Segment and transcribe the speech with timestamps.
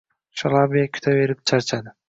[0.41, 1.97] Shalabiya kutaverib charchadi